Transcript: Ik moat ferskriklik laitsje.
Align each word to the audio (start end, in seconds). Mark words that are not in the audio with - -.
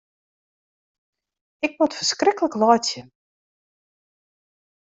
Ik 1.65 1.71
moat 1.79 1.97
ferskriklik 1.99 2.55
laitsje. 2.61 3.01